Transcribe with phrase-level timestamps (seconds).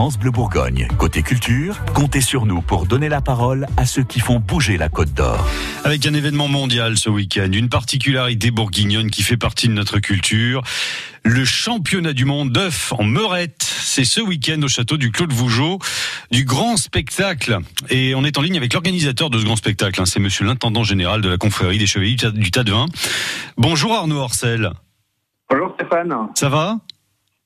[0.00, 0.88] France Bleu Bourgogne.
[0.96, 4.88] Côté culture, comptez sur nous pour donner la parole à ceux qui font bouger la
[4.88, 5.46] Côte d'Or.
[5.84, 10.62] Avec un événement mondial ce week-end, une particularité bourguignonne qui fait partie de notre culture,
[11.22, 13.60] le championnat du monde d'œufs en meurette.
[13.62, 15.78] C'est ce week-end au château du Claude Vougeot,
[16.30, 17.58] du grand spectacle.
[17.90, 20.00] Et on est en ligne avec l'organisateur de ce grand spectacle.
[20.00, 20.06] Hein.
[20.06, 22.86] C'est monsieur l'intendant général de la confrérie des chevaliers du Tas de Vin.
[23.58, 24.70] Bonjour Arnaud Orcel.
[25.50, 26.14] Bonjour Stéphane.
[26.36, 26.78] Ça va?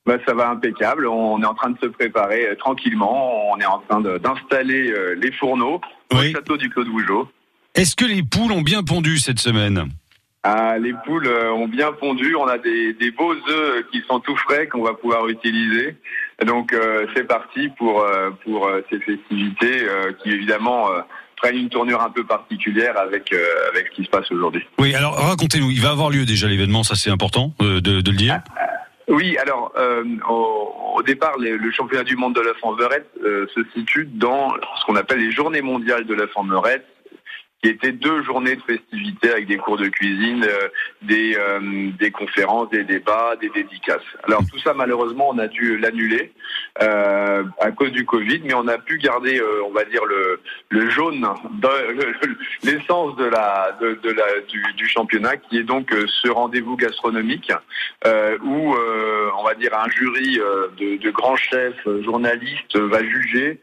[0.06, 1.06] Bah, ça va impeccable.
[1.06, 3.50] On est en train de se préparer euh, tranquillement.
[3.52, 5.80] On est en train d'installer euh, les fourneaux
[6.12, 7.28] au château du Claude Vougeot.
[7.74, 9.88] Est-ce que les poules ont bien pondu cette semaine?
[10.42, 12.36] Ah, les poules euh, ont bien pondu.
[12.36, 15.96] On a des, beaux œufs qui sont tout frais qu'on va pouvoir utiliser.
[16.44, 16.76] Donc
[17.14, 18.04] c'est parti pour
[18.42, 19.86] pour ces festivités
[20.20, 20.88] qui évidemment
[21.36, 23.32] prennent une tournure un peu particulière avec
[23.72, 24.64] avec ce qui se passe aujourd'hui.
[24.80, 25.70] Oui, alors racontez-nous.
[25.70, 28.40] Il va avoir lieu déjà l'événement, ça c'est important de, de, le dire.
[28.53, 28.53] Ah,
[29.08, 33.60] oui, alors euh, au, départ, le championnat du monde de l'œuf en verette euh, se
[33.74, 36.86] situe dans ce qu'on appelle les journées mondiales de l'œuf en meurette,
[37.64, 40.68] qui étaient deux journées de festivités avec des cours de cuisine, euh,
[41.00, 44.02] des, euh, des conférences, des débats, des dédicaces.
[44.24, 46.30] Alors tout ça, malheureusement, on a dû l'annuler
[46.82, 50.90] euh, à cause du Covid, mais on a pu garder, on va dire, le, le
[50.90, 51.26] jaune,
[52.62, 55.90] l'essence de la, de, la, du, du, championnat, qui est donc
[56.22, 57.50] ce rendez-vous gastronomique
[58.42, 58.74] où,
[59.38, 60.38] on va dire, un jury
[60.78, 63.58] de, de grands chefs, journalistes va juger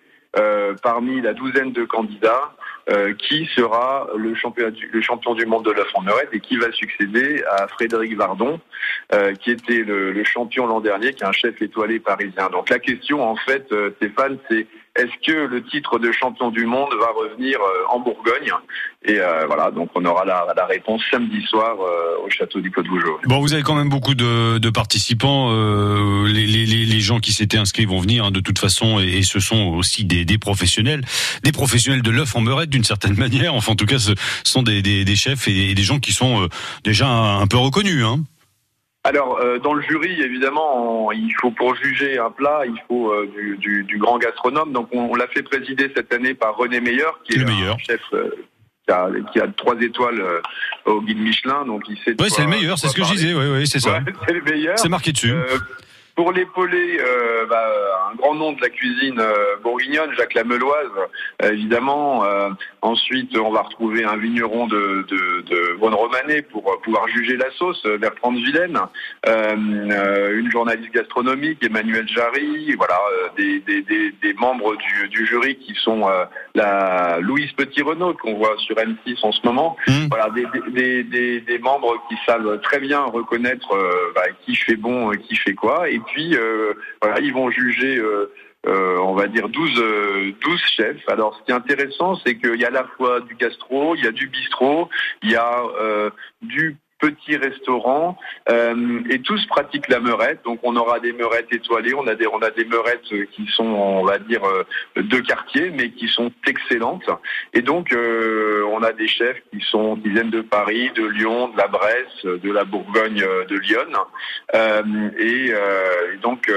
[0.81, 2.55] parmi la douzaine de candidats
[2.89, 5.83] euh, qui sera le, champion du, le champion du monde de la
[6.31, 8.59] et qui va succéder à Frédéric Vardon,
[9.13, 12.49] euh, qui était le, le champion l'an dernier, qui est un chef étoilé parisien.
[12.49, 16.65] Donc la question, en fait, euh, Stéphane, c'est est-ce que le titre de champion du
[16.65, 18.51] monde va revenir en Bourgogne?
[19.03, 21.77] Et voilà, donc on aura la, la réponse samedi soir
[22.23, 23.19] au château du Côte Vougeot.
[23.25, 25.51] Bon, vous avez quand même beaucoup de, de participants.
[26.25, 29.39] Les, les, les, gens qui s'étaient inscrits vont venir hein, de toute façon, et, ce
[29.39, 31.01] sont aussi des, des professionnels,
[31.43, 33.53] des professionnels de l'œuf en meurette d'une certaine manière.
[33.53, 34.13] Enfin, en tout cas, ce
[34.43, 36.47] sont des, des, chefs et des gens qui sont euh,
[36.83, 38.03] déjà un, peu reconnus.
[38.03, 38.19] Hein.
[39.03, 43.27] Alors, euh, dans le jury, évidemment, il faut pour juger un plat, il faut euh,
[43.57, 44.71] du, du, grand gastronome.
[44.73, 47.79] Donc, on, l'a fait présider cette année par René Meyer, qui est le meilleur.
[47.79, 48.01] chef
[48.87, 50.23] qui a, qui a, trois étoiles
[50.85, 51.65] au guide Michelin.
[51.65, 52.15] Donc, il sait.
[52.19, 53.33] Oui, c'est le meilleur, c'est ce que je disais.
[53.33, 54.01] Oui, oui, c'est ça.
[54.27, 54.77] c'est le meilleur.
[54.77, 55.33] C'est marqué dessus.
[56.21, 57.67] Pour l'épauler, euh, bah,
[58.11, 60.91] un grand nom de la cuisine euh, bourguignonne, Jacques Lameloise,
[61.41, 62.23] euh, évidemment.
[62.83, 67.83] ensuite, on va retrouver un vigneron de, de, de Romanée pour pouvoir juger la sauce,
[67.99, 68.79] Bertrand de Vilaine.
[69.25, 72.75] une journaliste gastronomique, Emmanuel Jarry.
[72.75, 72.99] Voilà,
[73.35, 76.07] des, des, des, des, membres du, du, jury qui sont
[76.53, 79.75] la Louise Petit-Renaud, qu'on voit sur M6 en ce moment.
[79.87, 80.07] Mmh.
[80.09, 81.03] Voilà, des,
[81.41, 83.69] des, membres qui savent très bien reconnaître
[84.15, 85.89] bah, qui fait bon, qui fait quoi.
[85.89, 87.97] Et puis euh, voilà, ils vont juger.
[87.97, 88.31] Euh,
[88.67, 91.09] euh, on va dire 12, 12 chefs.
[91.09, 94.03] Alors ce qui est intéressant, c'est qu'il y a à la fois du gastro, il
[94.03, 94.87] y a du bistrot,
[95.23, 95.63] il y a
[96.43, 98.17] du petits restaurants
[98.49, 100.39] euh, et tous pratiquent la meurette.
[100.45, 103.65] Donc on aura des meurettes étoilées, on a des on a des meurettes qui sont
[103.65, 104.63] on va dire euh,
[104.95, 107.09] de quartier mais qui sont excellentes.
[107.53, 111.49] Et donc euh, on a des chefs qui sont qui viennent de Paris, de Lyon,
[111.49, 113.79] de la Bresse, de la Bourgogne, de Lyon.
[115.17, 115.53] Et,
[116.21, 116.51] donc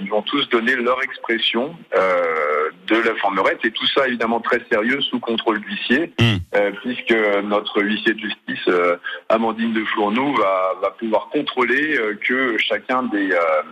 [0.00, 5.00] ils vont tous donner leur expression de la formerette et tout ça évidemment très sérieux
[5.02, 6.58] sous contrôle d'huissier mmh.
[6.82, 8.68] puisque notre huissier de justice
[9.28, 13.62] Amandine de Fourneau va, va pouvoir contrôler euh, que chacun des euh,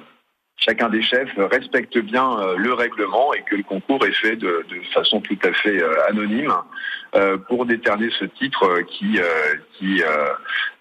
[0.56, 4.64] chacun des chefs respecte bien euh, le règlement et que le concours est fait de,
[4.68, 6.54] de façon tout à fait anonyme
[7.48, 9.18] pour déterner ce titre qui,
[9.74, 10.02] qui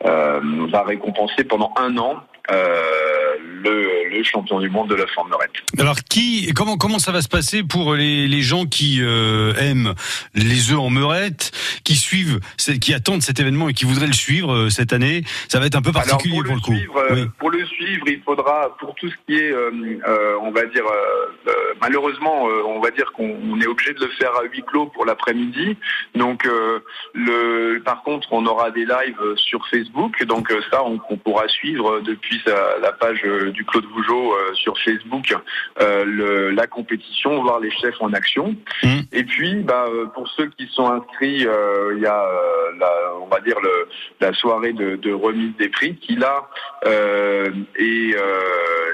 [0.02, 3.91] va récompenser pendant un an le,
[4.24, 5.52] champion du monde de la formerette.
[5.80, 9.94] Alors qui, comment comment ça va se passer pour les, les gens qui euh, aiment
[10.34, 11.52] les œufs en meurette,
[11.84, 12.40] qui suivent,
[12.82, 15.24] qui attendent cet événement et qui voudraient le suivre euh, cette année?
[15.48, 16.74] Ça va être un peu particulier pour, le, coup.
[17.12, 19.54] Euh, pour le suivre, il faudra pour tout ce qui est,
[20.42, 20.84] on va dire,
[21.82, 25.78] malheureusement, on va dire qu'on est obligé de le faire à huis clos pour l'après-midi.
[26.16, 26.48] Donc
[27.14, 32.02] le, par contre, on aura des lives sur Facebook, donc ça, on, on pourra suivre
[32.02, 33.22] depuis la page
[33.54, 35.34] du Claude Vougeot euh, sur Facebook
[35.82, 38.56] euh, la compétition, voir les chefs en action.
[38.84, 39.00] Mmh.
[39.12, 42.26] Et puis, bah, pour ceux qui sont inscrits, il y a,
[42.80, 42.92] la,
[43.22, 43.88] on va dire, le,
[44.20, 46.48] la soirée de, remise des prix qui là
[46.86, 48.16] est,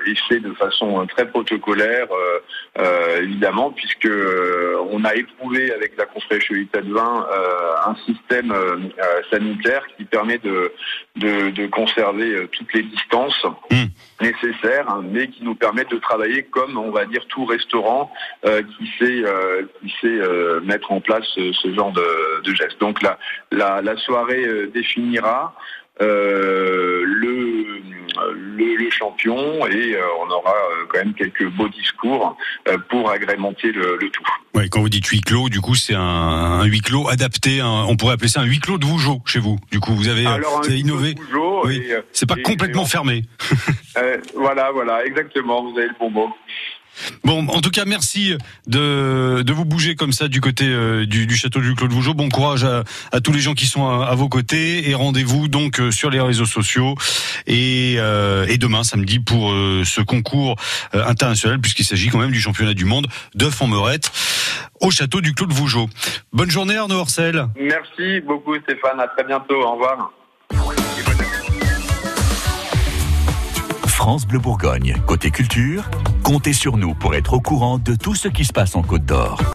[0.06, 2.08] est fait de façon très protocolaire,
[3.22, 4.10] évidemment, puisque
[4.92, 7.26] on a éprouvé avec la confrérie de vin
[7.86, 8.54] un système
[9.32, 10.72] sanitaire qui permet de,
[11.16, 13.86] de, conserver toutes les distances mmh.
[14.22, 18.12] nécessaires, hein, mais qui nous permet de travailler comme, on va dire, tout restaurant
[18.44, 19.24] qui sait,
[19.82, 20.20] qui sait
[20.64, 22.80] mettre en place ce, genre de, de gestes.
[22.80, 23.18] Donc la,
[23.52, 25.56] la, la soirée définira
[26.00, 27.82] euh, le,
[28.56, 32.38] le, champion et euh, on aura euh, quand même quelques beaux discours
[32.90, 34.24] pour agrémenter le, tout.
[34.56, 38.14] Ouais, quand vous dites huis clos, du coup c'est un, huis clos adapté, on pourrait
[38.14, 39.58] appeler ça un huis clos de Vougeot chez vous.
[39.72, 40.26] Du coup vous avez,
[40.70, 41.16] innové.
[41.68, 43.24] Oui, c'est pas complètement fermé.
[44.36, 46.30] voilà, voilà, exactement, vous avez le bon mot.
[47.24, 48.36] Bon, en tout cas, merci
[48.66, 52.14] de, de vous bouger comme ça du côté euh, du, château du Clos de Vougeot.
[52.14, 55.80] Bon courage à, à, tous les gens qui sont à, vos côtés et rendez-vous donc
[55.80, 56.96] euh, sur les réseaux sociaux
[57.46, 60.56] et, euh, et demain samedi pour ce concours
[60.94, 64.12] international puisqu'il s'agit quand même du championnat du monde d'œufs en meurette
[64.82, 65.90] au château du Clos de Vougeot.
[66.34, 67.48] Bonne journée Arnaud Orcel.
[67.60, 70.12] Merci beaucoup Stéphane, à très bientôt, au revoir.
[73.98, 74.96] France Bleu Bourgogne.
[75.08, 75.90] Côté culture,
[76.22, 79.06] comptez sur nous pour être au courant de tout ce qui se passe en Côte
[79.06, 79.42] d'Or.